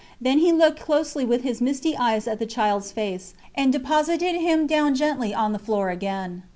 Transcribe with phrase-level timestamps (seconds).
[0.19, 4.65] Then he looked closely with his misty eyes at the childs face and deposited him
[4.65, 6.41] down gently on the floor again.